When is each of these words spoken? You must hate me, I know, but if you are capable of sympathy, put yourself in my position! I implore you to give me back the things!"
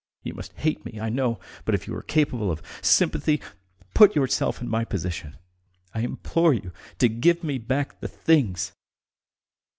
You 0.23 0.33
must 0.33 0.53
hate 0.53 0.83
me, 0.83 0.99
I 0.99 1.09
know, 1.09 1.39
but 1.63 1.75
if 1.75 1.85
you 1.85 1.95
are 1.95 2.01
capable 2.01 2.49
of 2.49 2.63
sympathy, 2.81 3.39
put 3.93 4.15
yourself 4.15 4.59
in 4.59 4.67
my 4.67 4.83
position! 4.83 5.37
I 5.93 5.99
implore 5.99 6.55
you 6.55 6.71
to 6.97 7.07
give 7.07 7.43
me 7.43 7.59
back 7.59 7.99
the 7.99 8.07
things!" 8.07 8.71